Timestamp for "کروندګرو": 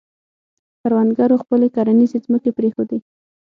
0.81-1.41